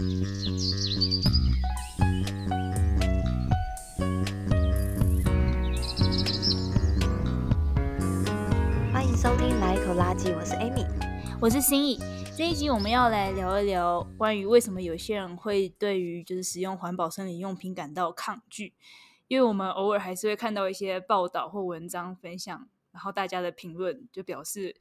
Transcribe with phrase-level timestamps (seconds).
[0.00, 0.08] 欢
[9.06, 10.86] 迎收听《来一口垃圾》，我是 Amy，
[11.38, 11.98] 我是心怡。
[12.34, 18.72] 这一集我们要来聊一聊关于为什么有些人会对于就是使用环保生理用品感到抗拒，
[19.28, 24.76] 因为我们偶尔还是会看到一些报道或文章分享，然后大家的评论就表示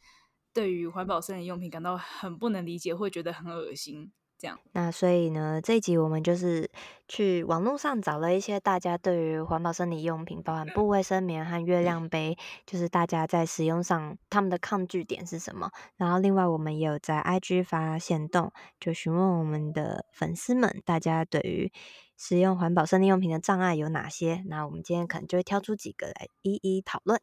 [0.53, 4.13] 对于环保生理用品感到很不能理解，会觉得很恶心。
[4.39, 6.71] 这样，那所以呢，这一集我们就是
[7.09, 15.69] 去网络上找了一些大家对于环保生理用品，包含布卫生棉和月亮杯，就是大家在使用上他们的抗拒点是什么。
[15.97, 21.69] 然后另外我们也有在 IG 发现动，就询问我们的粉丝们，大家对于
[22.15, 24.45] 使用环保生理用品的障碍有哪些？
[24.47, 27.19] 那我们今天可能就会挑出几个来一一讨论。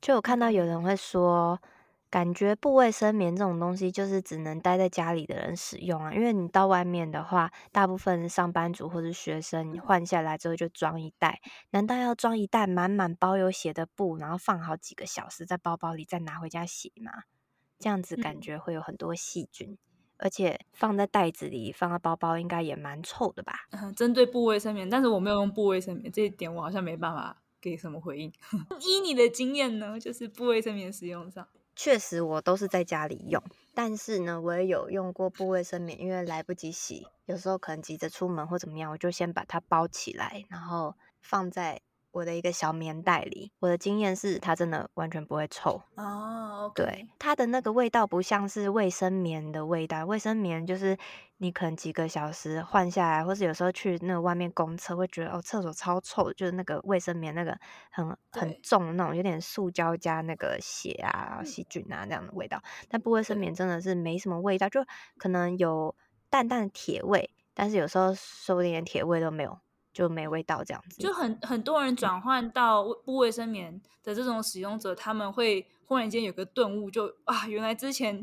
[0.00, 1.60] 就有看到有人会说。
[2.08, 11.40] 感觉布卫生棉这种东西就是只能待在家里的人使用啊，因为你到外面的话，大部分上班族或是学生，你换下来之后就装一袋，
[11.70, 17.24] 难道要装一袋满满包有血的布，然后放好几个小时在包包里再拿回家洗吗？
[17.78, 19.78] 这样子感觉会有很多细菌，嗯、
[20.18, 23.66] 而且放在袋子里放在包包应该也蛮臭的吧？
[23.72, 28.32] 嗯，针对布卫生棉，但是我没有用布卫生棉，这一点我好像没办法给什么回应。
[28.80, 31.46] 依你的经验呢，就是布卫生棉使用上。
[31.76, 33.40] 确实，我都是在家里用，
[33.74, 41.82] 但是呢，我也有用过布卫生棉，因为来不及洗，有时候可能急着出门或怎么样，我就先把它包起来，然后放在
[42.16, 46.62] 我的一个小棉袋里，我的经验是它真的完全不会臭哦。
[46.62, 46.74] Oh, okay.
[46.74, 50.96] 对，它的那个味道不像是卫生棉的味道，卫生棉就是
[51.36, 57.58] 你可能几个小时换下来，或是有时候去那个外面公厕会觉得哦，厕所超臭，就是那个卫生棉那个
[57.90, 62.62] 很很重那种，有点塑胶加那个血啊、细菌啊那样的味道。
[62.88, 64.82] 但不卫生棉真的是没什么味道，就
[65.18, 65.94] 可能有
[66.30, 69.58] 淡淡的铁味，但是有时候说不定连铁味都没有。
[69.96, 78.22] 就没味道这样子，就很很多人转换到不卫生棉的这种使用者，他们会忽然间有个顿悟就，就啊，原来之前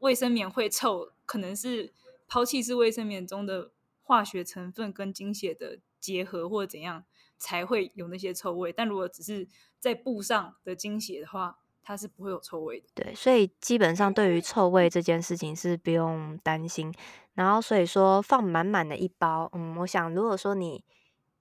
[0.00, 1.92] 卫生棉会臭，可能是
[2.26, 3.70] 抛弃式卫生棉中的
[4.02, 7.04] 化学成分跟精血的结合或者怎样
[7.38, 8.72] 才会有那些臭味。
[8.72, 9.46] 但如果只是
[9.78, 12.86] 在布上的精血的话，它是不会有臭味的。
[12.92, 16.92] 对，所以基本上对于臭味这件事情是不用担心。
[17.34, 20.82] 然后所以说放满满的一包，嗯，我想如果说你。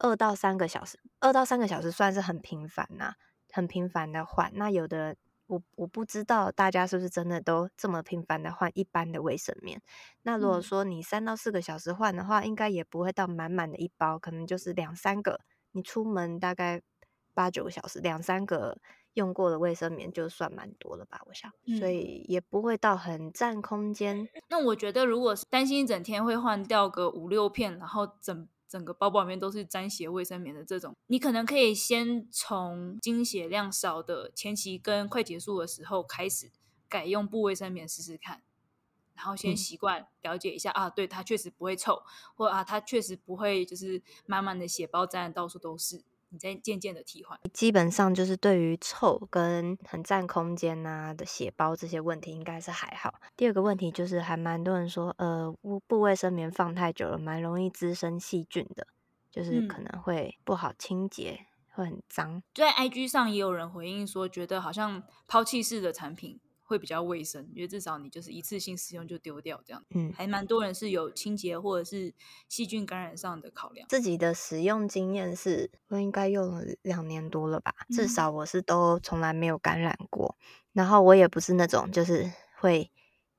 [0.04, 3.16] 二到三个小时，二到三个小时算是很频繁呐、啊，
[3.54, 4.52] 很频繁的换。
[4.54, 5.16] 那有的
[5.48, 9.82] 我我不知道大家是不是真的都这么频繁的换一般的卫生棉。
[10.24, 15.40] 那如果说你三到四个小时换的话，应该也不会到满满的一包，可能就是两三个。
[15.72, 16.82] 你出门大概
[17.34, 18.78] 八九个小时，两三个
[19.14, 21.22] 用过的卫生棉就算蛮多了吧？
[21.28, 21.50] 我想，
[21.80, 24.28] 所以也不会到很占空间。
[24.50, 28.50] 那我觉得，如果是担心一整天会换掉个五六片，然后整。
[28.74, 36.50] 整个包包里面都是沾血卫生棉的这种，你可能可以先从经血量少的前期跟快结束的时候开始
[36.90, 38.42] 改用布卫生棉试试看，
[39.14, 42.02] 然后先习惯了解一下、嗯、啊，对，它确实不会臭，
[42.34, 46.04] 或啊，它确实不会就是满满的血包沾的到处都是。
[46.34, 53.14] 你再渐渐的替换，基本上就是对于臭跟很占空间啊的血包这些问题，应该是还好。
[53.38, 58.88] 第二个问题就是，还蛮多人说，呃，布布卫生棉放太久了，蛮容易滋生细菌的，
[59.30, 61.46] 就是可能会不好清洁，嗯、
[61.76, 62.42] 会很脏。
[62.56, 66.40] 在 IG 上也有人回应说，觉得好像抛弃式的产品。
[66.64, 69.84] 会比较卫生，因为至少你就是一次性使用就丢掉这样。
[69.94, 72.14] 嗯，还蛮多人是有清洁或者是
[72.48, 73.88] 细菌感染上的考量。
[73.90, 80.38] 自己的使用经验是，我应该用了两年多了吧，至少我是都从来没有感染过。
[80.40, 82.90] 嗯、然后我也不是那种就是会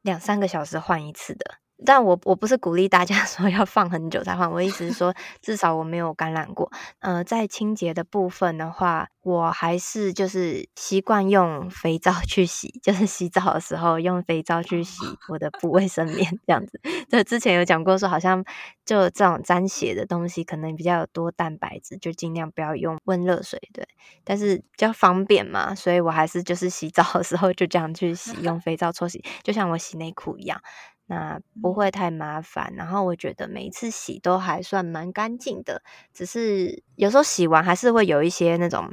[0.03, 1.59] 两三个小时换一次的。
[1.85, 6.71] 但我我不是鼓励大家 说要放很久才换，我意思是说， 至少我没有感染过。
[7.01, 16.81] 呃，在清洁的部分的话，我还是就是习惯用肥皂去洗，就是洗澡的时候用肥皂去洗我的布卫生棉这样子。
[17.09, 18.45] 就之前有讲过说，好像
[18.85, 23.87] 就这种沾血的东西可能比较有多蛋白质，就尽量不要用温热水，对。
[24.23, 30.61] 但是比较方便嘛，所以我还是就是洗澡的时候就这样去洗，用肥皂搓洗，就像我洗内裤一样。
[31.07, 38.89] 那不会太麻烦，然后我觉得每一次洗都还算蛮干净的，只是有时候洗完还是会有一些那种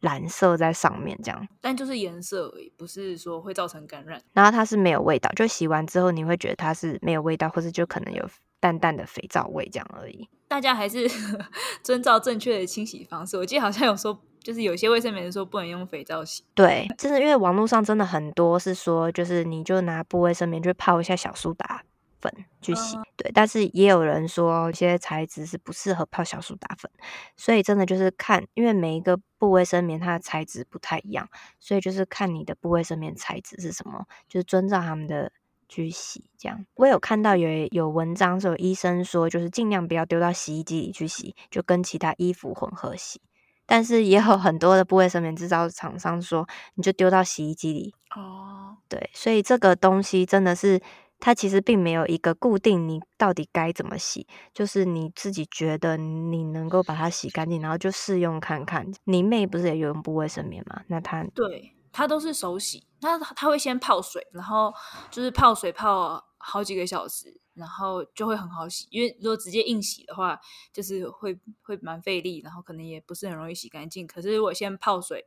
[0.00, 1.48] 蓝色在上面，这样。
[1.60, 4.20] 但就是颜色而已，不是说会造成感染。
[4.32, 8.28] 然后它是没有味道，就洗完之后你会觉得它是没有味道，或是就可能有
[8.58, 10.28] 淡淡的肥皂味这样而已。
[10.48, 11.08] 大家还是
[11.84, 13.36] 遵照正确的清洗方式。
[13.36, 14.20] 我记得好像有说。
[14.42, 21.82] 就是有些卫生棉说不能用肥皂洗，对，真的因为网络上真的很多是说，就是你就拿布卫生棉去泡一下小苏打，
[22.20, 23.30] 粉去洗，对。
[23.32, 26.90] 但是也有人说，有些材质是不适合泡小苏打粉，
[27.36, 31.28] 所以真的就是看，因为每一个布卫生棉它的材质不太一样，
[31.58, 35.32] 所以就是看你的布卫生棉材质是什么，就是遵照他们的
[35.68, 36.24] 去洗。
[36.36, 43.20] 这样，我有看到有有文章是有医生说，就是尽量不要丢到洗衣机里去洗，就跟其他衣服混合洗。
[43.66, 48.76] 但是也有很多的不卫生棉制造厂商说，你就丢到洗衣机里哦。
[48.88, 50.80] 对，所以这个东西真的是，
[51.18, 58.86] 它其实并没有一个固定，你到底该怎么洗，就是你自己觉得你能够把它洗干净，然后就试用看看。
[59.04, 60.82] 你妹不是也有用不卫生棉吗？
[60.88, 64.72] 那她对，她都是手洗，那她会先泡水，然后
[65.10, 67.38] 就是泡水泡好几个小时。
[67.54, 70.40] 然后就会很好洗，因为如果直接硬洗的话，
[70.72, 74.06] 就是会会蛮费力，然后可能也不是很容易洗干净。
[74.06, 75.26] 可是如果先泡水，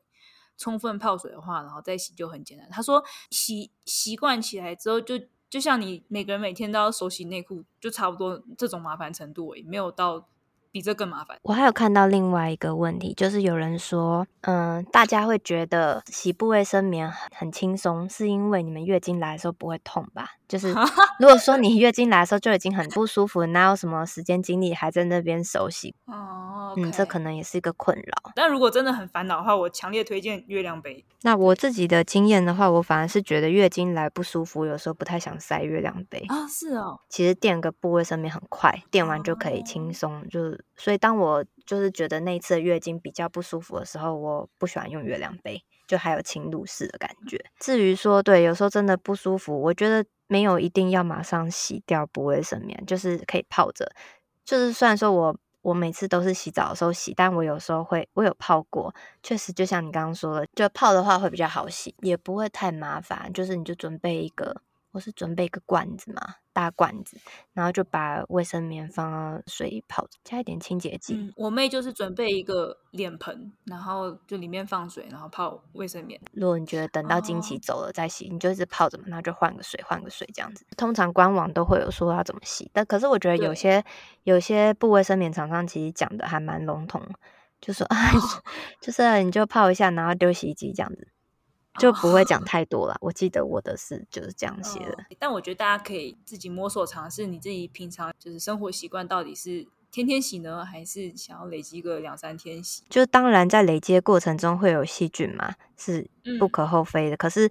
[0.58, 2.68] 充分泡水的话，然后再洗就很简单。
[2.72, 5.20] 他说洗习惯起来之后就，
[5.52, 10.28] 就像你每个人每天都要手洗内裤，就差不多这种麻烦程度，也没有到。
[10.72, 11.40] 比这更麻烦。
[11.44, 20.32] 我还有看到另外一个问题，就是有人说，嗯，大家会觉得洗布卫生棉很轻松，是因为你们月经来的时候不会痛吧？
[20.48, 20.70] 就是
[21.20, 25.96] 如果说你月经来的时候就已经很不舒服，哪有什么时间精力还在那边熟悉？
[26.06, 26.86] 哦，okay.
[26.86, 28.32] 嗯，这可能也是一个困扰。
[28.36, 31.04] 但如果真的很烦恼的话，我强烈推荐月亮杯。
[31.22, 36.48] 那我自己的经验的话，我反而是觉得月经来不舒服，有时候不太想塞月亮杯啊。
[36.48, 40.58] 是哦，其实垫个部位上面很快，垫完就可以轻松，哦、就。
[40.78, 47.40] 所以，当我就是觉得那一次月经比较不舒服的时候，我不喜欢用月亮杯，就还有侵入式的感觉。
[47.60, 53.92] 至于说，对，有时候真的不舒服，我觉得没有一定要马上洗掉不卫生棉，就是可以泡着。
[54.44, 58.94] 就是虽然说我我每次都是洗澡的时候洗，但我有时候会我有泡过，
[59.24, 63.32] 确实就像你刚刚说的，就泡的话会比较好洗，也不会太麻烦。
[63.34, 64.62] 就是你就准备一个。
[64.92, 67.18] 我是准备一个罐子嘛，大罐子，
[67.52, 71.14] 然后就把卫生棉放到水里泡，加一点清洁剂。
[71.14, 76.18] 嗯，我妹就是准备一个脸盆，然后就里面放水，然后泡卫生棉。
[76.32, 80.66] 如果你觉得等到经期走了再洗，哦，你就一直泡着嘛，然后就换个水，换个水这样子。
[80.78, 83.84] 通常官网都会有说要怎么洗，但可是我觉得有些
[84.24, 87.06] 有些布卫生棉厂商其实讲的还蛮笼统，
[87.60, 88.22] 就说啊， 哦，
[88.80, 91.10] 就是你就泡一下，然后丢洗衣机这样子。
[91.80, 92.94] 就不会讲太多了。
[93.02, 93.10] Oh.
[93.10, 95.18] 我记得我的是就是这样写的，oh.
[95.20, 102.84] 但我觉得大家可以自己摸索尝试，你自己平常就是生活习惯到底是天天洗呢，还是想要累积个两三天洗？
[102.90, 107.16] 就当然在累积的过程中会有细菌嘛，是不可厚非的。
[107.16, 107.50] 嗯、可是。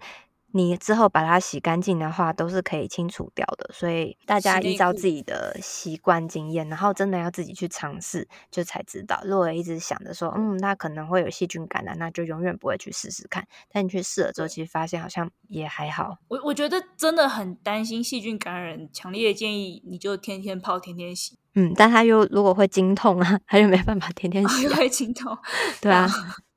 [0.56, 3.68] 你之后把它洗干净的话，都是可以清除掉的。
[3.74, 9.20] 所以大家依照自己的习惯经验，然后真的要自己去尝试，就才知道。
[9.24, 13.44] 如果一直想着说，嗯，那可能会有细菌感染，那就永远不会去试试看。
[13.68, 16.18] 但你去试了之后，其实发现好像也还好。
[16.28, 21.36] 我我觉得真的很担心细菌感染，强烈建议你就天天泡，天天洗。
[21.56, 25.36] 嗯，但他又如果会经痛啊，他就没办法天天 洗，啊，会经痛。
[25.80, 26.08] 对啊，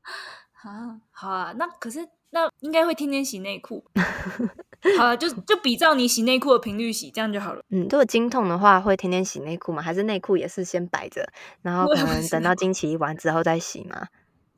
[0.62, 2.08] 啊，好啊，那可是。
[2.31, 3.83] 那应该会天天洗内裤，
[4.97, 7.62] 好了，就就比照你洗内裤的频率洗，这样就好了。
[7.69, 9.81] 嗯，如果经痛的话，会天天洗内裤吗？
[9.81, 11.27] 还是内裤也是先摆着，
[11.62, 14.07] 然后可能等到经期完之后再洗吗？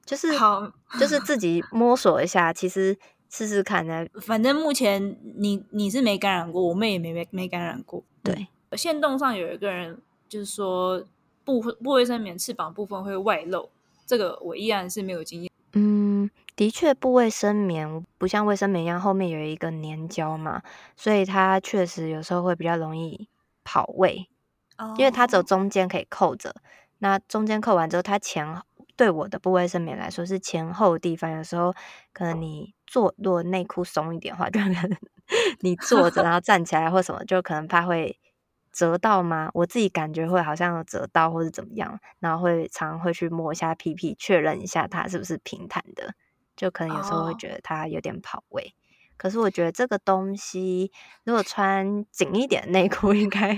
[0.04, 2.98] 就是 好，就是自己摸索一下，其实
[3.30, 4.06] 试试看呢。
[4.22, 8.04] 反正目前你你是没感染过，我妹也没没没感染过。
[8.24, 11.04] 对，线动上有一个人就是说
[11.46, 13.70] 布布卫生棉翅膀部分会外露，
[14.08, 15.52] 这个我依然是没有经验。
[15.74, 16.30] 嗯。
[16.56, 20.62] 的确，布卫生棉不像卫生棉一样后面有一个粘胶嘛，
[20.96, 23.30] 所以它确实有时候会比较容易
[23.64, 24.28] 跑位
[24.78, 24.90] ，oh.
[25.00, 26.54] 因为它只有中间可以扣着。
[27.00, 28.46] 那中间扣完之后，它前
[28.98, 31.74] 对我的布卫生棉来说是前后地方，有时候
[32.12, 34.98] 可能你坐，如果内裤松一点的话，就可能
[35.62, 38.20] 你坐着然后站起来或什么，就可能怕会
[38.74, 39.50] 折到吗？
[39.54, 46.14] 我自己感觉会好像有折到或是怎么样，然后会常常会去摸一下屁屁，确认一下它是不是平坦的。
[46.60, 48.72] 就可能有时候会觉得它有点跑位，oh.
[49.16, 50.92] 可是我觉得这个东西
[51.24, 53.58] 如果穿紧一点内裤，应该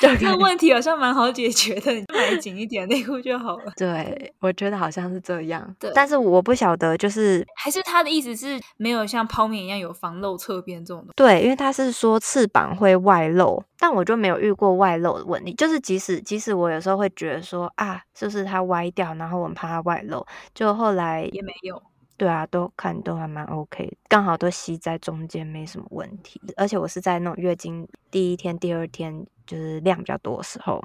[0.00, 3.72] 这个问题好像蛮好解决的，你就买紧一点内裤就好了。
[3.76, 5.74] 对，我觉得好像是这样。
[5.78, 11.12] 对，但是我不晓得，就是还是他的意思是没有像泡面一样有防漏侧边这种的。
[11.14, 15.52] 对，因为他是说翅膀会外露，但我就没有遇过外露的问题。
[15.54, 21.82] 就是即使即使我有时候会觉得说啊，是不是它歪掉，然后我们怕它外露，就后来也没有。
[22.20, 26.38] 对啊，都看都还蛮 OK，刚好都吸在中间，没什么问题。
[26.54, 30.84] 而且我是在那种月经第一天、第二天，就是量比较多的时候，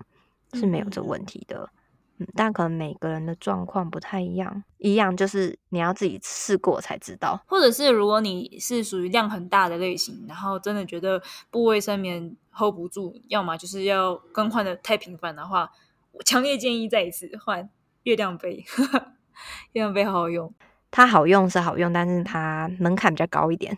[0.54, 1.70] 是没有这问题的。
[2.20, 7.44] 嗯，但可能每个人的状况不太一样，一样就是你要自己试过才知道。
[7.48, 15.70] 或者是如果你是属于量很大的类型，然后真的觉得部卫生棉 hold 不住，要么就是要更换的太频繁的话，
[16.14, 17.70] 我强烈建议再一次换
[18.04, 18.64] 月亮杯。
[19.74, 20.54] 月亮杯好好用，
[20.96, 23.78] 它好用是好用，但是它门槛比较高一点。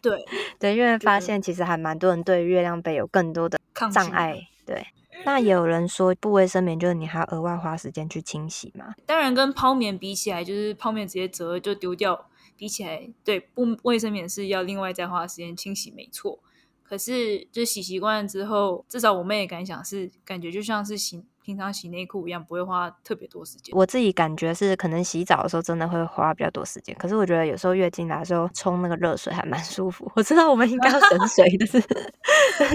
[0.00, 0.24] 对
[0.60, 3.58] 对，因为发现其实还蛮多人对月亮杯有更多的
[3.92, 4.40] 障碍。
[4.64, 4.86] 对。
[5.24, 8.94] 那也有人说，不卫生棉就是你还要额外花时间去清洗嘛？
[9.04, 16.38] 当然，跟泡棉比起来，就是泡棉直接折了就丢掉，比起来，对，不卫生棉是要另外再花时间清洗，没错。
[16.84, 21.24] 可是，就洗习惯了之后，至少我妹也感想是，感觉就像是洗。
[21.42, 23.74] 平常洗内裤一样，不会花特别多时间。
[23.76, 26.94] 我自己感觉是，可能洗澡的时候真的会花比较多时间。
[26.96, 30.10] 可是我觉得有时候月经来的时候冲那个热水还蛮舒服。
[30.14, 31.78] 我知道我们应该要省 水，但是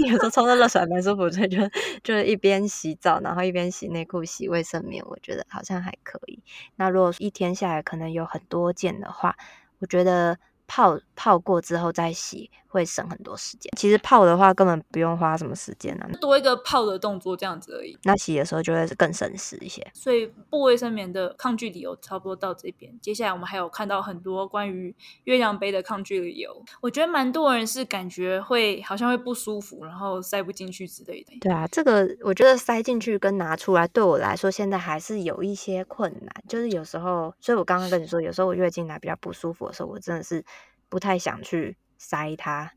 [0.06, 1.58] 有时候冲那热水还蛮舒服，所以就
[2.02, 6.42] 就是一边洗澡，然后一边洗内裤、洗卫生棉，我觉得好像还可以。
[6.76, 9.36] 那如果一天下来可能有很多件的话，
[9.78, 10.38] 我觉得。
[10.66, 13.72] 泡泡过之后再洗会省很多时间。
[13.76, 17.96] 其实泡的话根本不用花什么时间呢、啊，多一个泡的动作这样子而已。
[18.02, 19.86] 那洗的时候就会更省时一些。
[19.94, 22.92] 所以布卫生棉的抗拒理由差不多到这边。
[23.00, 24.94] 接下来我们还有看到很多关于
[25.24, 26.62] 月亮杯的抗拒理由。
[26.80, 31.38] 我觉得蛮多人是感觉会好像会不舒服，然后塞不进去之类的。
[31.40, 36.30] 对啊，这个我觉得塞进去跟拿出来对我来说现在还是有一些困难。
[36.46, 40.44] 就是有时候，所以我刚刚跟你说，有时候我月经来比较不舒服的时候，我真的是。
[40.88, 42.72] 不太想去塞它，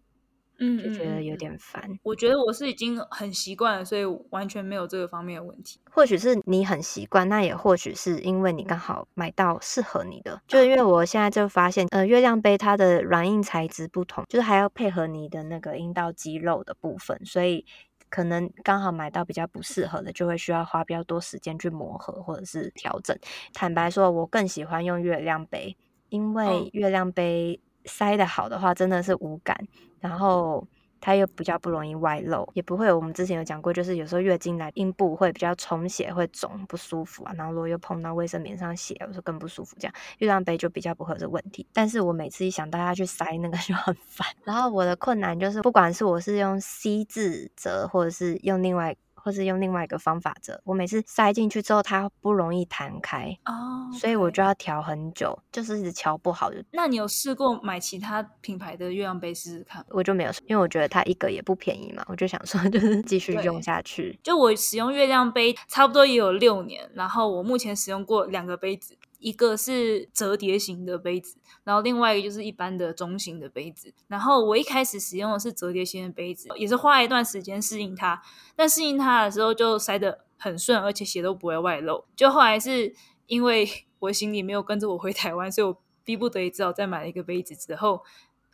[0.59, 1.99] 嗯，就觉得有点烦。
[2.03, 5.79] 我觉得我是已经很习惯了，所以完全没有这个方面的问题。
[5.91, 10.41] 或许是你很习惯，那也或许是因为你刚好买到适合你的。
[10.47, 17.65] 就因为我现在就发现，呃，月亮杯它的软硬材质不同，就是还要配合你的那个阴道肌肉的部分，所以
[18.09, 23.17] 可能刚好买到比较不适合的，就会需要花比较多时间去磨合或者是调整。
[23.53, 25.77] 坦白说，我更喜欢用月亮杯，
[26.09, 27.61] 因为月亮杯。
[27.89, 29.57] 塞得好的话，真的是无感，
[29.99, 30.65] 然后
[31.01, 39.75] 它又比较不容易外漏，也不会有我们之前有讲过，就是有时候月经来阴部会比较充血，会肿不舒服啊，然后如果又碰到卫生棉上血，有时候更不舒服。
[39.79, 44.27] 这样月亮杯就比较不会有这问题，但是我每次一想到要去塞那个 就很烦。
[44.43, 48.95] 然后我的困难就是，不管是我是用 C 字折，或者是用另外。
[49.23, 53.99] 或是用另外一个方法折，我每次塞进去之后，它不容易弹开哦，oh.
[53.99, 56.49] 所以我就要调很久，就是一直调不好。
[56.71, 59.85] 那你有试过买其他品牌的月亮杯试试看？
[59.89, 64.19] 我就没有，因为我觉得它一个也不便宜嘛，我就想说 就是继续用下去。
[64.23, 68.97] 就我使用月亮杯差不多也有六年，然后我目前使用过两个杯子。
[69.19, 73.93] 一个是折叠型的杯子，然后另外一个就是一般的中型的杯子。
[74.07, 78.21] 然后我一开始使用的是折叠型的杯子，也是花了一段时间适应它。
[78.55, 82.05] 但适应它的时候就塞得很顺，而且血都不会外漏。
[82.15, 82.95] 就后来是
[83.27, 87.53] 因为我行李没有跟着我回台湾，所以我逼不得已只好再买了一个杯子。
[87.55, 88.03] 之后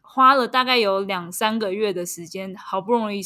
[0.01, 3.21] 花了大概有两三个月的时间，好不容易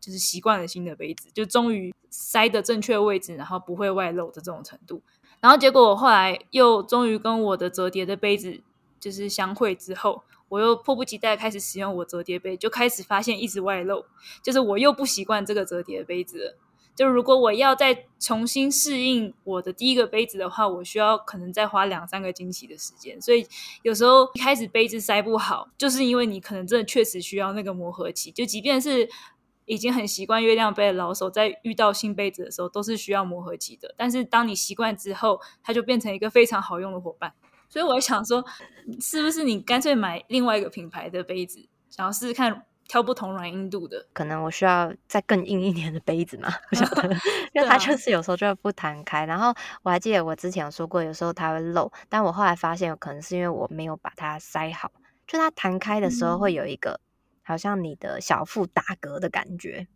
[0.00, 5.02] 就是习惯了新的杯子，就终于塞的正确位置，然后不会外漏的这种程度。
[5.40, 8.60] 然后结果我后来又终于跟我的折叠的杯子
[8.98, 14.04] 就是相会之后，我又迫不及待开始使用我折叠杯，就开始发现一直外漏，
[14.42, 16.56] 就是我又不习惯这个折叠的杯子了。
[16.96, 23.22] 就如果我要再重新适应我的第一个杯子的话，我需要可能再花两三个经期的时间。
[23.22, 23.46] 所以
[23.82, 28.32] 有时候一开始杯子塞不好，就是因为你可能真的确实需要那个磨合期。
[28.32, 29.08] 就即便是
[29.68, 33.94] 已经很习惯月亮杯的老手，在遇到新杯子的时候，都是需要磨合期的。
[33.96, 37.32] 但是当你习惯之后，它就变成一个非常好用的伙伴。
[37.68, 38.42] 所以我想说，
[38.98, 44.06] 是不是你干脆买另外一个品牌的杯子，想要试试看挑不同软硬度的？
[44.14, 46.48] 可能我需要再更硬一点的杯子嘛？
[46.70, 47.02] 不晓得，
[47.52, 49.26] 因为它就是有时候就会不弹开。
[49.26, 54.90] 然后我还记得我之前有说过，有时候它会漏，但我后来发现，有可能是因为我没有把它塞好，
[55.26, 56.98] 就它弹开的时候会有一个。
[57.48, 59.86] 嗯好像你的小腹打嗝的感觉，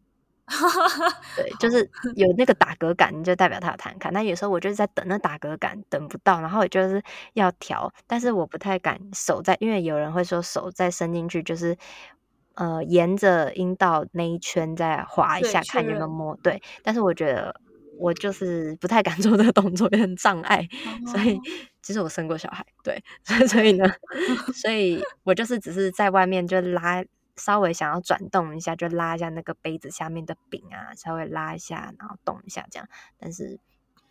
[1.36, 4.10] 对，就是有那个打嗝感，就代表它有弹开。
[4.10, 7.02] 那有时候我就是在等那打嗝感，等不到，然后我就是
[7.34, 11.76] 要调，但是我不太敢手在，因为有人会说手再伸进去，就是
[12.54, 16.34] 呃沿着阴道那一圈再划一下，看有没有摸。
[16.42, 17.54] 对，但是我觉得
[17.98, 20.66] 我就是不太敢 做这个动作，有点障碍，
[21.06, 21.38] 所以。
[21.84, 23.02] 其实我生过小孩，对，
[23.48, 23.84] 所以呢，
[24.54, 27.02] 所以我就是只是在外面就拉，
[27.36, 32.88] 稍微想要转动一下，就拉一下那个杯子下面的柄啊，稍微拉一下，然后动一下这样。
[33.18, 33.58] 但是，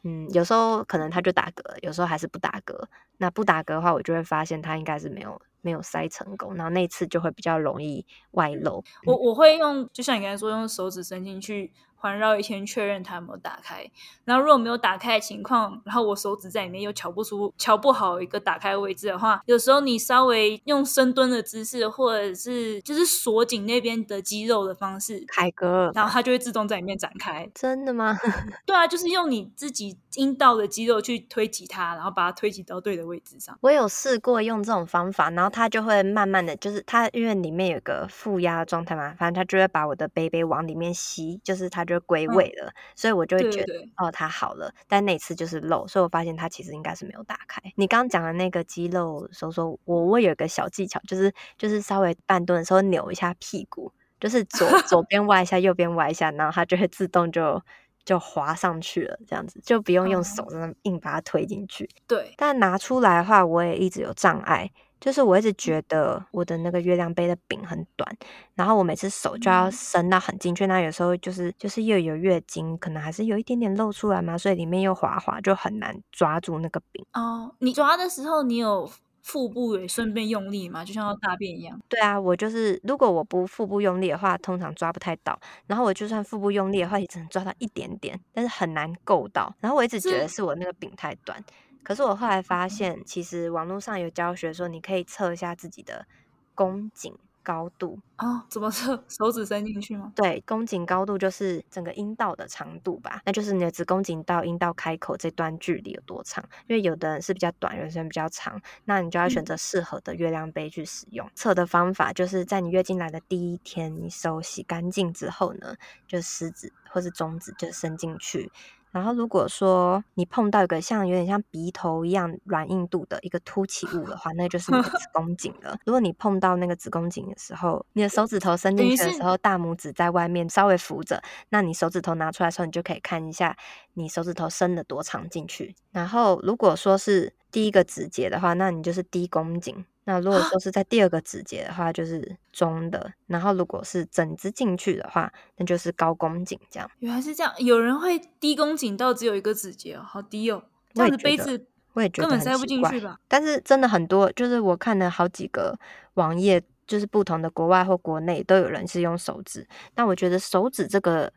[0.04, 2.86] 嗯，有时候可能它就打嗝，有时候还是不打嗝。
[3.18, 8.84] 那不打嗝的话，我就会发现它应该是没有没有塞成功，然后那次就会比较容易外漏。
[9.06, 11.72] 我我会用，就像你刚才说，用手指伸进去。
[12.01, 13.86] 环绕一圈，确认它有没有打开。
[14.25, 27.48] 然后如果没有打开的情况，然后我手指在里面又瞧不出、瞧不好一个打开位置的话，有时候你稍微用深蹲的姿势，或者是就是锁紧那边的肌肉的方式，凯格，然后它就会自动在里面展开。
[27.53, 28.17] 真的吗？
[28.65, 33.55] 对啊，就是用你自己阴道的肌肉去推挤它，然后把它推挤到对的位置上。
[33.62, 44.74] 我有试过用这种方法，然后它就会慢慢的就是它因为里面有个负压的状态嘛，反正它就会把我的杯杯往里面吸，就是它就归位了，嗯、所以我就会觉得哦，它好了。
[44.88, 47.62] 但那次就是漏，所以我发现它其实应该是没有打开。
[47.76, 57.62] 你刚刚讲的那个肌肉收缩，我我有一个小技巧，就是就是稍微半蹲的时候扭一下屁股，就是左左边歪一下，右边歪一下，然后它就会自动就
[58.04, 61.90] 就滑上去了，这样子就不用用手那么硬把它推进去。
[62.08, 64.72] 对，但拿出来的话，我也一直有障碍。
[65.01, 68.17] 就是我一直觉得我的那个月亮杯的柄很短，
[68.55, 77.03] 然后我每次手就要伸到很进去，那有时候就是就是又有月经，可能还是有一点点露出来嘛，所以里面又滑滑，就很难抓住那个柄。
[77.13, 78.89] 哦，你抓的时候，你有
[79.24, 80.86] 腹部也顺便用力吗？
[80.86, 81.79] 就像要大便一样？
[81.89, 85.39] 对啊，我就是如果我不腹部用力的话，通常抓不太到。
[85.65, 89.51] 然后我就算腹部用力的话，也只能抓到一点点，但是很难够到。
[89.60, 91.43] 然后我一直觉得是我那个柄太短。
[91.84, 96.06] 可是我后来发现，其实网络上有教学说，你可以测一下自己的
[96.54, 98.44] 宫颈高度哦。
[98.50, 99.04] 怎么测？
[99.10, 100.14] 手指伸进去吗？
[100.16, 106.44] 对，宫颈高度就是整个阴道的长度吧，那就是你的子宫颈到阴道开口这段距离有多长。
[106.68, 111.28] 因为有的人是比较短，有的人比较长，那你就要选择适合的月亮杯去使用。
[111.34, 115.76] 测、嗯、的方法就是在你月经来的第一天，你手洗干净之后呢，
[116.08, 118.52] 就食指或是中指就伸进去。
[118.92, 125.78] 然后，如果说你碰到一个像有点像鼻头一样软硬度的一个凸起物的话，那就是你的子 宫颈了。
[125.86, 133.56] 如果你碰到那个子宫颈的时候，你的手指头伸进去的时候，大拇指在外面稍微扶着，那你手指头拿出来的时候，你就可以看一下
[133.94, 135.74] 你手指头伸了多长进去。
[135.92, 139.86] 然后，如果说是第一个指节的话，那你就是低宫颈。
[140.12, 146.60] 那如果说是在第二个指节的话，就是中的；然后如果是整只进去的话，那就是高宫颈。
[146.70, 150.62] 这样原来是这样，有人会低宫颈到只有一个指节哦，好低哦，
[150.94, 153.18] 这样子杯子我也觉得根本塞不进去吧？
[153.29, 155.79] 但是真的很多，就是我看了好几个
[156.16, 159.66] 网页，就是不同的国外或国内都有人是用手指。
[159.96, 161.31] 那我觉得手指这个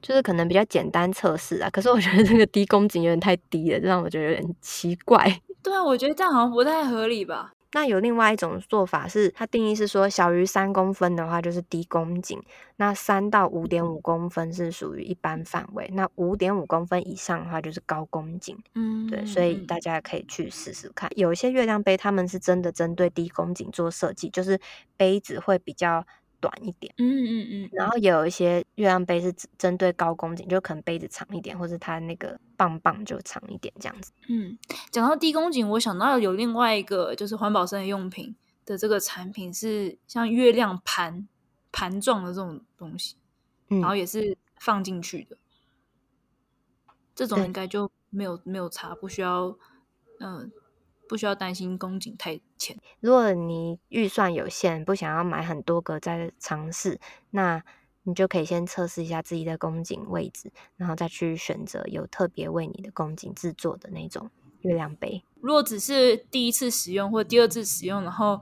[0.00, 5.40] 就是可能比较简单测试啊，可是我觉得这个低宫颈有点太低了，让我觉得有点奇怪。
[5.62, 7.52] 对啊，我觉得这样好像不太合理吧。
[7.72, 12.40] 那有另外一种做法是，它定义是说小于三公分的话就是低宫颈，
[12.76, 18.56] 那三到五点五公分是属于一般范围，那五点五公分以上的话就是高宫颈。
[18.74, 21.10] 嗯，对，所以大家可以去试试看。
[21.16, 24.60] 有一些月亮杯，他们是真的针对低宫颈做设计，就是
[24.96, 26.06] 杯子会比较
[26.42, 34.10] 短一点，嗯嗯嗯，然后也有一些月亮杯是针对高宫颈，就可能杯子长一点，或者它那个棒棒就长一点这样子。
[34.28, 34.58] 嗯，
[34.90, 38.34] 讲到低宫颈，我想到有另外一个就是环保生理用品
[38.66, 41.28] 的这个产品是像月亮盘
[41.70, 43.14] 盘状的这种东西，
[43.68, 45.36] 嗯，然后也是放进去的，
[47.14, 49.56] 这种应该就没有没有差，不需要
[50.18, 50.34] 嗯。
[50.34, 50.61] 呃
[51.08, 52.76] 不需要担心宫颈太浅。
[53.00, 56.98] 如果你预算有限，不想要买很多个再尝试，
[57.30, 57.62] 那
[58.04, 64.30] 你就可以先测试一下自己的宫颈位置，然后再去选择有特别为你的宫颈制作的那种
[64.62, 65.22] 月亮杯。
[65.40, 68.40] 如果只是第一次使用或第二次使用，然后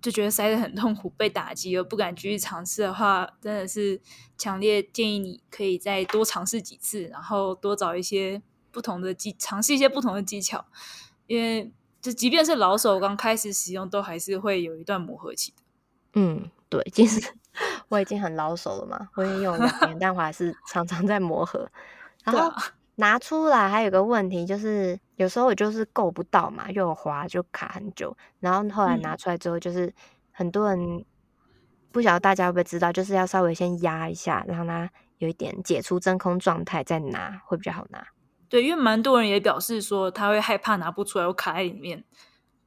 [0.00, 4.00] 就觉得塞得很痛苦、被打击而不敢继续尝试的话，真的是
[4.38, 8.40] 强烈建议你可以再多尝试几次，然后多找一些
[8.70, 10.66] 不同的技，尝试一些不同的技巧，
[11.26, 11.72] 因为。
[12.04, 15.62] 就即便是老手刚开始使用，都还是会有一段磨合期的。
[16.12, 17.18] 嗯，对，其实
[17.88, 21.66] 我已经很老手了嘛，我已经用年，但我还是常常在磨合。
[22.22, 22.52] 然后
[22.96, 28.14] 拿出来还有个问题，就是有时候我就是够不到嘛，又有滑就卡很久。
[28.38, 29.90] 然后后来拿出来之后，就是
[30.30, 31.02] 很多人
[31.90, 38.06] 不晓得大家会不会知道，就是要稍微先压一下，让它有一点解除真空状态再拿，会比较好拿。
[38.54, 42.04] 对，因为蛮多人也表示说他会害怕拿不出来，我卡在里面。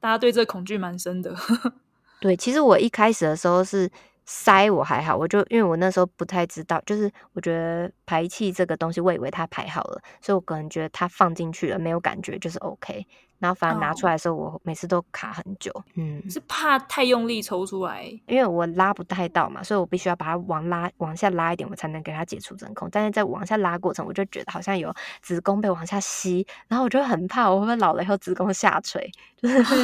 [0.02, 1.34] 大家对这恐惧蛮深的。
[2.20, 3.90] 对，其实我一开始的时候是
[4.28, 13.08] 塞我还好，我就因为我那时候不太知道，就是我觉得排气这个东西，我以为它排好了，所以我可能觉得它放进去了没有感觉，就是 OK。
[13.40, 15.72] 然后反而拿出来的时候，我每次都卡很久。
[15.72, 15.84] Oh.
[15.94, 22.90] 嗯，是怕太用力抽出来，因为我拉不太到嘛，所以我必须要把它往拉往下拉一点，我才能给它解除真空。
[22.92, 29.08] 但是在往下拉过程，我就觉得好像有子宫被往下吸，然后我就很怕我会不会老了以后子宫下垂，
[29.40, 29.76] 就是会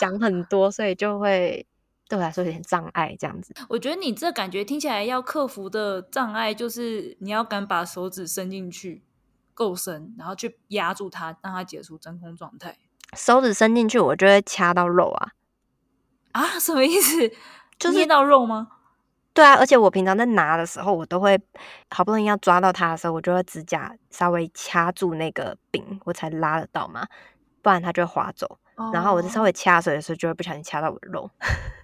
[0.00, 1.66] 想很多，所以就会
[2.08, 3.54] 对我来说有点障碍这样子。
[3.68, 9.04] 我觉得你这感觉听起来要克服的障碍就是你要敢把手指伸进去
[9.54, 12.76] 够深，然后去压住它，让它解除真空状态。
[13.16, 15.32] 手指伸进去，我就会掐到肉啊！
[16.32, 17.28] 啊， 什么意思？
[17.78, 18.68] 就是捏到肉吗？
[19.32, 21.38] 对啊，而且我平常在拿的时候，我都会
[21.90, 27.06] 好不容易要抓到它的时候，我就会指甲稍微掐住那个柄，我才拉得到嘛，
[27.62, 28.58] 不然它就会滑走。
[28.78, 28.94] Oh.
[28.94, 31.22] 然后我就稍微掐水的时候，就会不小心掐到我的肉。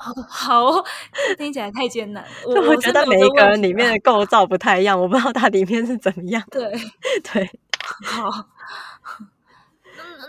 [0.06, 0.84] Oh, 好，好，
[1.38, 2.22] 听起来太艰难。
[2.46, 6.42] 我，我觉得每一个人里面的构造不太一样，我不知道它里面是怎么样。
[6.50, 6.70] 对
[7.32, 7.50] 对，
[8.04, 8.30] 好。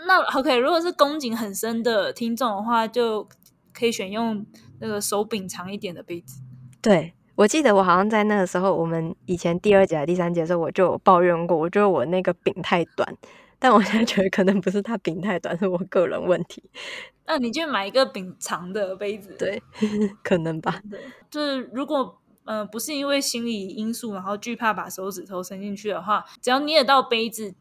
[0.06, 3.28] 那 OK，如果是宫颈很深的听众的话，就
[3.72, 4.44] 可以选用
[4.80, 6.40] 那个手柄长一点的杯子。
[6.80, 13.14] 对，我记得我好像在那个时候，我们以前第二节、第三节的时候，我就有抱怨过，我觉得我那个柄太短。
[13.64, 16.62] 但我现在觉得可能不是它柄太短，是我个人问题。
[17.26, 19.34] 那你就买一个柄长的杯子。
[19.38, 19.62] 对，
[20.22, 20.82] 可能吧。
[20.90, 21.00] 对，
[21.30, 27.54] 就是如果呃不是因为心理因素，然后惧怕把手指头伸进去的话，只要捏得到杯子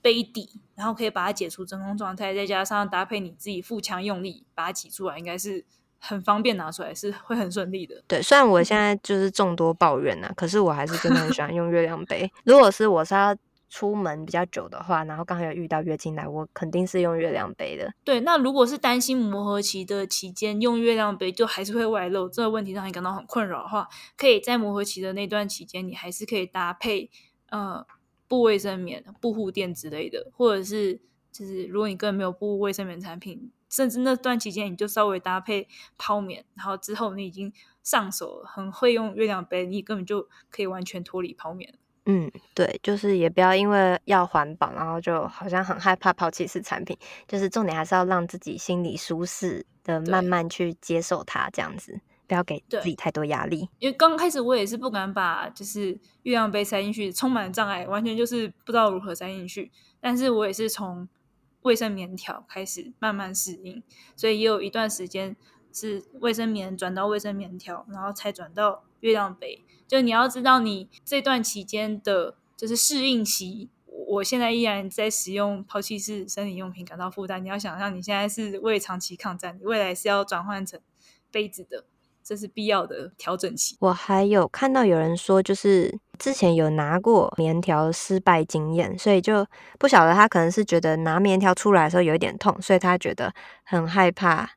[0.00, 5.62] 杯底，然后可以把它解除真空状态，再加上搭配你自己腹腔用力把它挤出来，应该是
[5.98, 8.02] 很方便拿出来，是会很顺利的。
[8.08, 12.32] 对，虽然我现在就是众多抱怨呐，可是我还是真的很喜欢用月亮杯。
[12.44, 13.36] 如果是我是要
[13.70, 17.94] 出门比较久的话，然后刚好有遇到月经来，我肯定是用月亮杯的。
[18.04, 27.08] 对，那如果是担心磨合期的期间用月亮杯就还是会外漏，这个问题让你感到很困扰的话，可以在磨合期的那段期间，你还是可以搭配
[27.50, 27.86] 呃
[28.26, 37.52] 布卫生棉、布护垫之类的，或者是就是如果你根本没有布卫生棉产品，甚至那段期间你就稍微搭配泡棉，然后之后你已经
[37.84, 41.72] 上手很会用月亮杯，你根本就可以完全脱离泡棉。
[42.12, 46.96] 嗯，对，就是也不要因为要环保，然后就好像很害怕抛弃式产品。
[47.28, 53.68] 就是重点还是要让自己心里舒适的，慢慢去接受它，这样子不要给自己太多压力。
[53.78, 55.92] 因为刚开始我也是不敢把就是
[56.24, 59.70] 月亮杯塞进去，充满障碍，完全就是不知道如何塞进去。
[60.00, 61.08] 但是我也是从
[61.62, 63.80] 卫生棉条开始慢慢适应，
[64.16, 65.36] 所以也有一段时间
[65.72, 69.64] 是卫生棉转到卫生棉条，然后才转到月亮杯。
[69.86, 73.70] 就你要知道，你这段期间的，就是适应期。
[74.06, 77.44] 我现在依然在使用抛弃式生理用品感到负担。
[77.44, 80.80] 你要想象，你现在是为长期抗战，你未来是要转换成
[81.30, 81.84] 杯子的，
[82.24, 83.76] 这是必要的调整期。
[83.80, 89.46] 我还有看到有人说，就是之前有拿过棉条失败经验，所以就
[89.78, 93.32] 不晓得他可能是觉得拿棉条出来的时候有一点痛，所以他觉得
[93.64, 94.50] 很害怕。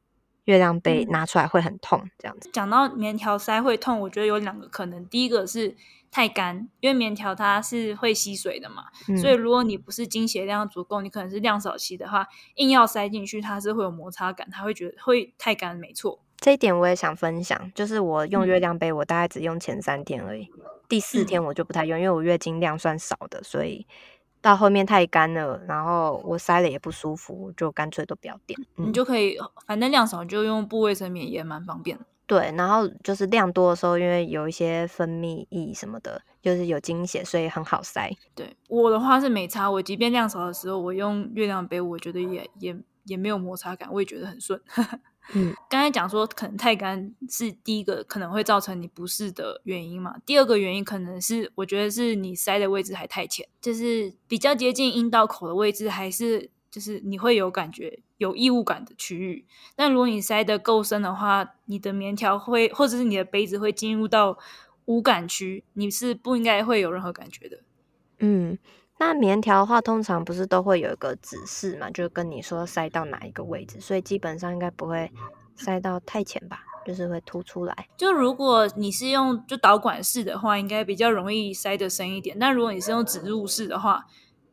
[0.46, 2.50] 月亮杯拿出来会很痛，这样子。
[2.52, 5.06] 讲到棉条塞会痛，我觉得有两个可能。
[5.08, 5.76] 第一个是
[6.12, 15.76] 太干，因为棉条它是会吸水的嘛，嗯、所以如果你不是经血量足够，你可能是量少吸的话，硬要塞进去，它是会有摩擦感，它会觉得会太干。
[15.76, 23.88] 没错，这一点我也想分享，就是我用月亮杯，我大概只用前三天而已，嗯、第四天我就不太用，因为我月经量算少的，所以。
[24.44, 28.60] 到后面太干了，然后我塞了也不舒服，就干脆都不要垫。
[28.76, 31.98] 嗯、你就可以，反正量少就用布卫生棉也蛮方便。
[32.28, 38.12] 对，然后就是量多的时候，因为有一些分泌液什么的，就是有经血，所以很好塞。
[38.36, 44.62] 对，我的话是没差，我即便量少的时候，我用月亮杯，我觉得也也也没有摩擦感，我也觉得很顺。
[45.34, 50.16] 嗯， 刚才讲说可能太干是第一个可能会造成你不适的原因嘛。
[50.26, 59.46] 第二个原因可能是我觉得是你塞的位置还太浅，就是比较接近阴道口的位置，还是就是你会有感觉有异物感的区域。
[59.76, 64.38] 但如果你塞得够深的话，你的棉条会或者是你的杯子会进入到
[64.86, 67.60] 无感区，你是不应该会有任何感觉的。
[68.20, 68.58] 嗯。
[69.06, 75.12] 那棉条的话，通常不是都会有一个指示嘛，就跟你说塞到哪一个位置，所以基本上应该不会
[75.58, 77.88] 塞到太浅吧，就是会凸出来。
[77.98, 82.38] 就如果你是用就导管式的话，应该比较容易塞得深一点。
[82.40, 84.06] 但如果你是用植入式的话，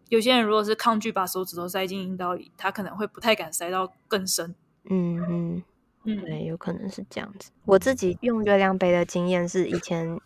[0.09, 4.55] 有些人如果是抗拒把手指头塞进阴道里，他可能会不太敢塞到更深。
[4.91, 5.63] 嗯嗯
[6.05, 7.53] 嗯，对，有可能是这样子。
[7.65, 10.21] 我自己用月亮杯的经验是以前。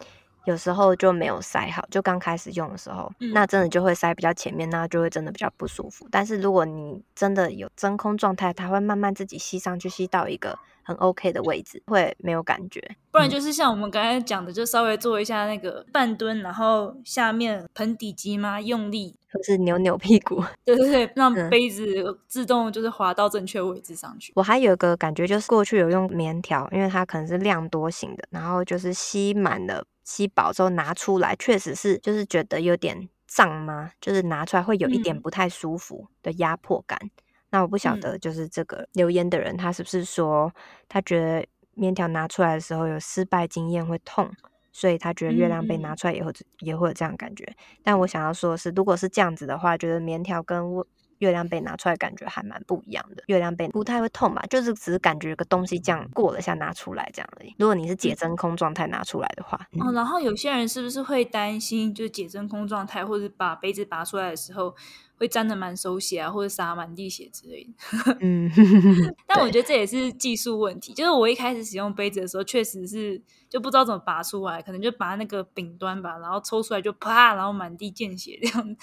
[0.46, 6.06] 有时候就没有塞好，就刚开始用的时候，嗯、那真的就会塞比较前面，那就会真的比较不舒服。
[6.10, 12.80] 但是如果你真的有真空状态，它会慢慢自己吸上去，吸到一个很 OK 的位置，会没有感觉。
[13.10, 21.86] 不然就是像我们刚才讲的，就稍微做一下那个半蹲，然后下面盆底肌嘛，用力，或是扭扭屁股， 对对对，让杯子
[22.26, 24.32] 自动就是滑到正确位置上去。
[24.36, 29.82] 我还有一个感觉，就是过去有用棉条，因为它可能是量多型的，然后就是吸满了。
[30.04, 33.90] 吸饱之后拿出来，确实是就是觉得有点胀吗？
[34.00, 36.98] 就是拿出来会有一点不太舒服的压迫感。
[37.02, 37.10] 嗯、
[37.50, 40.52] 那我不晓得，就是这个留言的人他是不是说
[40.88, 44.30] 他觉得面条拿出来的时候有失败经验会痛，
[44.72, 47.56] 所以他觉得月亮杯拿出来以后也会有这样感觉。
[47.82, 50.84] 但我想要说的是，如果是这样子的话，觉得棉条跟
[51.18, 53.22] 月亮杯拿出来感觉还蛮不一样的。
[53.26, 57.54] 月亮杯不太会痛吧，就是只是感觉有个东西这样过了一下拿出来这样而已。
[57.58, 64.74] 如果你是解真空状态拿出来的话，嗯，哦，然后有些人是不是会担心，就是解真空状态或者把杯子拔出来的时候
[65.16, 68.16] 会沾的满手血啊，或者洒满地血之类的？
[68.20, 68.50] 嗯，
[69.26, 70.92] 但我觉得这也是技术问题。
[70.92, 78.76] 就是我一开始使用杯子的时候，确实是就不知道怎么拔出来，可能就拔那个柄端吧，然后抽出来就啪，然后满地见血这样。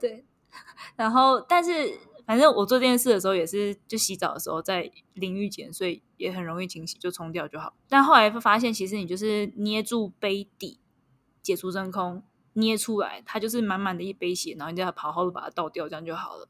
[0.00, 0.24] 对。
[0.96, 7.74] 然后，但是反正我做这件事的时候也是，就洗澡的时候在淋浴间，所以也很容易清洗，就冲掉就好。
[7.88, 10.80] 但后来发现，其实你就是捏住杯底，
[11.42, 12.22] 解除真空，
[12.54, 16.48] 捏出来，它就是满满的一杯血，然后你就要好好的把它倒掉，这样就好了。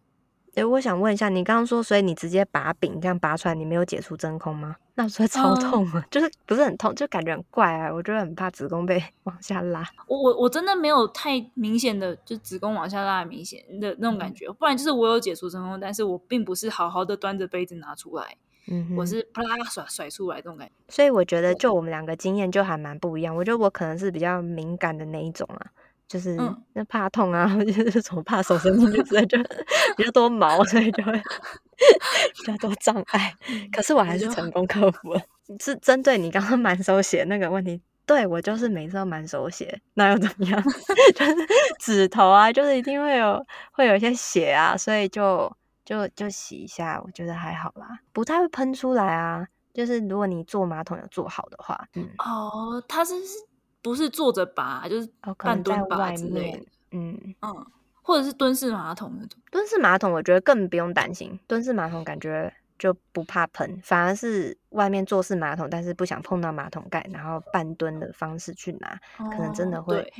[0.56, 4.74] 哎，我想问一下，你刚刚说，所以你直接把柄这样拔出来，你没有解除真空吗？
[4.94, 7.92] 那不是超痛啊，嗯、 就是不是很痛，就感觉很怪啊。
[7.92, 9.84] 我觉得很怕子宫被 往下拉。
[10.08, 18.34] 我我我真的没有太明显的就子宫往下拉的明显的那种感觉，嗯、不然就是我有解除真空，但是我并不是好好的端着杯子拿出来，
[18.70, 20.72] 嗯，我是啪啦甩甩出来这种感觉。
[20.88, 23.36] 所以我觉得就我们两个经验就还蛮不一样。
[23.36, 25.66] 我觉得我可能是比较敏感的那一种啊。
[26.08, 26.36] 就是
[26.72, 29.36] 那怕痛啊，嗯、 就是从怕手伸进去之类，就
[29.96, 33.34] 比较多毛，所以就会比较多障碍。
[33.72, 35.20] 可是我还是成功克服了。
[35.60, 40.62] 是针对你刚刚满手血那个问题，对，我就是每次都满手血，那又怎么样？
[41.14, 41.34] 就是
[41.78, 45.52] 指头啊，就是一定会有会有一些血啊，所以就
[45.84, 49.46] 就就洗一下，我觉得还好啦，不太会喷出来啊。
[49.74, 53.14] 就是如果你坐马桶有坐好的话，嗯，哦，它是。
[53.86, 56.66] 不是坐着拔，就是半蹲拔之类的。
[56.90, 57.66] 嗯嗯，
[58.02, 59.40] 或者是蹲式马桶那种。
[59.48, 70.12] 蹲式马桶我觉得更不用担心，蹲式马桶感觉就不怕喷，反而是外面坐式马桶，但是不想碰到马桶盖，然后半蹲的方式去拿，哦、可能真的会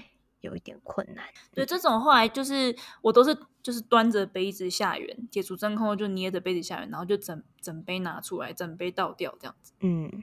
[0.43, 1.25] 有一点困难。
[1.53, 9.73] 对，这种后来就是我都是就是端着杯子下缘，解除真空就捏着杯子下缘，然后就整整杯拿出来，整杯倒掉这样子。
[9.81, 10.23] 嗯，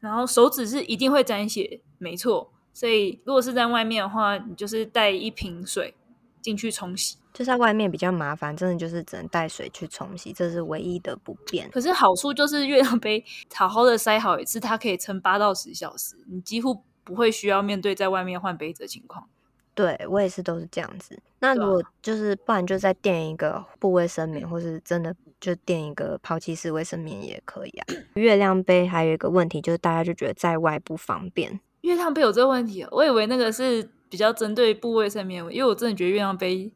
[0.00, 2.50] 然后手指是一定会沾血，没错。
[2.74, 5.94] 所以，如果是在外面的话，你就是带一瓶水
[6.42, 7.16] 进去冲洗。
[7.32, 11.70] 就在外面比较麻烦，真的就是只能带水去冲洗，这是唯一的不便。
[11.70, 19.28] 可是好处就是月亮杯好好的塞好一次，它可以撑八到十小时，你几乎不会需要面对在外面换杯子的情况。
[19.74, 21.20] 对，我也是都是这样子。
[21.40, 27.86] 那如果就是不然，就再垫一个布卫生棉，或是真的就垫一个抛弃式卫生棉也可以啊。
[28.14, 31.58] 月亮杯还有一个问题，就是大家就觉得在外不方便。
[31.84, 36.72] 月亮杯有这个问题，我以为那个是比较针对部位上面，因为我真的觉得月亮杯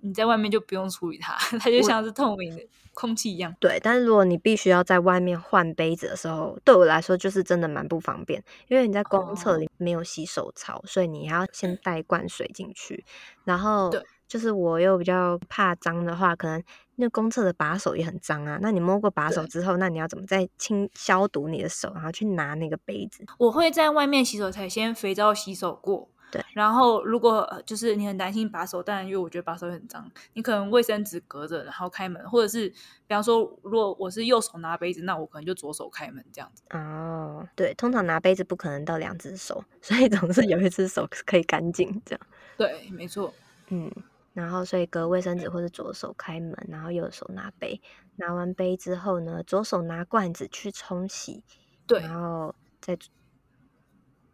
[0.00, 2.62] 你在外面就不用处理它， 它就像是透明的
[2.92, 3.54] 空气一样。
[3.58, 13.04] 对，但是如果你必须要在外面换杯子的时候，对我来说就是真的蛮不方便，因为你在公厕里没有洗手槽，哦、所以你还要先带一罐水进去，
[13.44, 13.90] 然后
[14.28, 16.62] 就是我又比较怕脏的话，可能。
[16.96, 23.24] 那公厕的把手也很脏啊，那你摸过把手之后，那你要怎么再清消毒你的手，然后去拿那个杯子？
[23.38, 26.44] 我会在外面洗手台先肥皂洗手过，对。
[26.52, 36.62] 然后如果就是你很担心把手，当然因为我觉得把手很脏，你可能卫生纸隔着，然后开门，或者是比方说，如果我是右手拿杯子，那我可能就左手开门这样子。
[36.70, 42.20] 哦，对，通常拿杯子不可能到两只手，所以总是有一只手可以干净这样。
[42.58, 43.32] 对，没错，
[43.68, 43.90] 嗯。
[44.34, 47.80] 然后，所以隔卫生纸或者左手开门，然后右手拿杯。
[48.16, 51.44] 拿完杯之后呢，左手拿罐子去冲洗。
[51.86, 52.00] 对。
[52.00, 52.96] 然后再，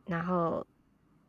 [0.06, 0.64] 然后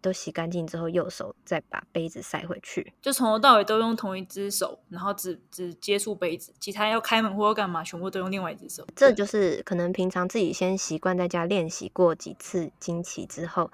[0.01, 2.93] 都洗干净之后，右手再把杯子塞回去。
[3.01, 8.85] 就从头到尾都用同一只手，然后只只接触杯子，其他要开门或要干嘛，全部都用另外一只手。
[8.95, 13.71] 这就是可能平常自己先习惯在家练习过几次惊奇之后，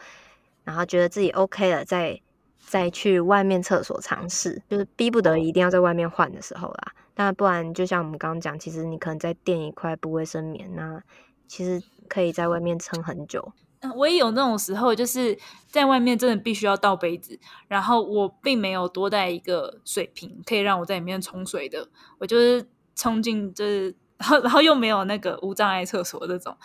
[0.63, 2.21] 然后觉得自己 OK 了，再。
[2.67, 6.93] 再去外面厕所尝试，就是逼不得已一定要在外面换的时候啦。
[7.15, 11.01] 那不然，就像我们刚刚讲，其实你可能再垫一块不卫生棉，那
[11.47, 13.53] 其实可以在外面撑很久。
[13.95, 26.57] 我也有那种时候，就是在外面真的必须要倒杯子，然后我并没有多带一个水瓶可以让我在里面冲水的，我就是冲进，就是然后然后又没有那个无障碍厕所这种，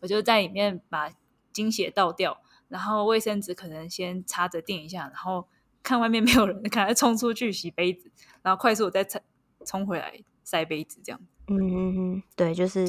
[0.00, 1.10] 我就在里面把
[1.52, 2.38] 精血倒掉。
[2.68, 5.48] 然后卫生纸可能先插着垫一下，然后
[5.82, 8.10] 看外面没有人，赶快冲出去洗杯子，
[8.42, 9.20] 然后快速再冲
[9.64, 10.12] 冲回来
[10.44, 11.20] 塞杯子，这样。
[11.46, 12.86] 嗯嗯嗯，对，就是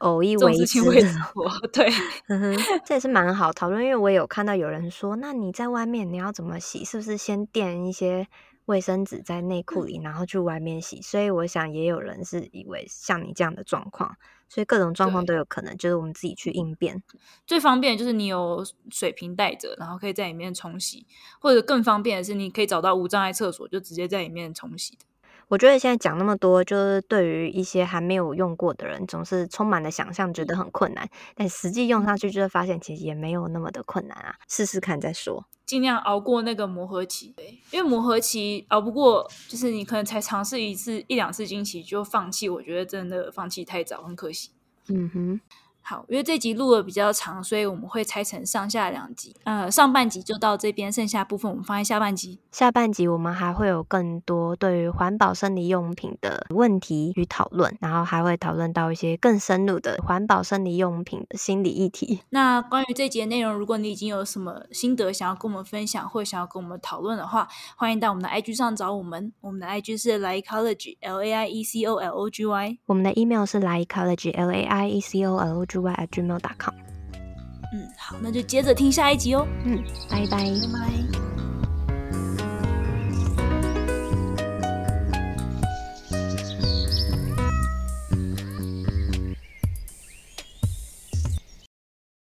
[0.00, 0.82] 偶一为之。
[1.72, 1.88] 对，
[2.28, 6.84] 嗯哼，这也是蛮好讨论，因为我有看到有人说，那你在外面你要怎么洗？
[6.84, 8.28] 是不是先垫一些
[8.66, 11.00] 卫生纸在内裤里，然后去外面洗。
[11.00, 14.16] 所以我想也有人是以为像你这样的状况，
[14.48, 17.02] 所以各种状况都有可能，就是我们自己去应变。
[17.46, 21.06] 最方便的就是你有水瓶带着，然后可以在里面冲洗，
[21.40, 24.98] 或者更方便的是你可以找到无障碍厕所，就直接在里面冲洗。
[25.48, 31.08] 我觉得现在讲那么多，就是对于一些还没有用过的人，总是充满了想象，觉得很困难。
[31.36, 34.34] 但实际用上去，就会发现其实也没有那么的困难啊。
[34.48, 37.34] 试试看再说，尽量熬过那个磨合期。
[37.36, 44.50] 对，因为磨合期熬不过，就是你可能才尝试一次、一两次惊喜就放弃，我觉得真的放弃太早，很可惜。
[44.88, 45.40] 嗯哼。
[45.88, 49.36] 好，因为这集录的比较长，所以我们会拆成上下两集。
[49.44, 52.40] 呃，上半集就到这边，剩下部分我们放在下半集。
[52.50, 62.20] 下半集我们还会有更多对于环保生理用品的问题与讨论，然后还会讨论到一些更深入的环保生理用品的心理议题。
[62.30, 67.46] 那关于这集的内容，如果你已经有什么心得想要跟我们分享，或想要跟我们讨论的话，
[67.76, 69.32] 欢迎到我们的 IG 上找我们。
[69.40, 72.78] 我们的 IG 是 Laiecology，L A I E C O L O G Y。
[72.86, 76.74] 我们的 email 是 Laiecology，L A I E C O L O G Y at gmail.com。
[77.72, 79.46] 嗯，好，那就接着听下一集哦。
[79.64, 80.38] 嗯，拜拜。
[80.38, 81.25] 拜拜。